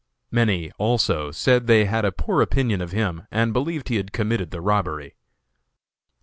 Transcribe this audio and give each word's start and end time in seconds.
Many, 0.31 0.71
also, 0.79 1.29
said 1.29 1.67
they 1.67 1.85
had 1.85 2.05
a 2.05 2.11
poor 2.11 2.41
opinion 2.41 2.81
of 2.81 2.91
him 2.91 3.27
and 3.29 3.53
believed 3.53 3.87
he 3.89 3.97
had 3.97 4.11
committed 4.11 4.49
the 4.49 4.59
robbery. 4.59 5.13